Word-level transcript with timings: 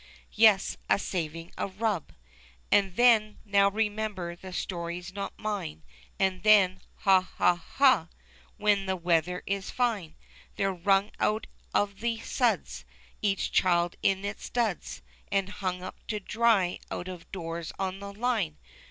Yes, 0.33 0.77
a 0.89 0.97
saving 0.97 1.51
of 1.59 1.79
rub. 1.79 2.11
And 2.71 2.95
then— 2.95 3.37
now 3.45 3.69
remember 3.69 4.35
the 4.35 4.51
story's 4.51 5.13
not 5.13 5.37
mine— 5.37 5.83
And 6.19 6.41
then— 6.41 6.81
ha, 7.05 7.21
ha, 7.21 7.55
ha! 7.55 8.07
when 8.57 8.87
the 8.87 8.95
weather 8.95 9.43
is 9.45 9.69
fine. 9.69 10.15
They're 10.55 10.73
wrung 10.73 11.11
out 11.19 11.45
of 11.71 11.99
the 11.99 12.17
suds. 12.19 12.83
Each 13.21 13.51
child 13.51 13.95
in 14.01 14.25
its 14.25 14.49
duds. 14.49 15.03
And 15.31 15.49
hung 15.49 15.83
up 15.83 15.97
to 16.07 16.19
dry 16.19 16.79
out 16.89 17.07
of 17.07 17.31
doors 17.31 17.71
on 17.77 17.99
the 17.99 18.11
line 18.11 18.57